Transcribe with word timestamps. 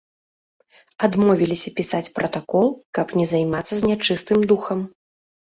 Адмовіліся 1.07 1.69
пісаць 1.81 2.13
пратакол, 2.15 2.65
каб 2.99 3.07
не 3.21 3.27
займацца 3.35 3.73
з 3.83 3.93
нячыстым 3.93 4.39
духам. 4.55 4.79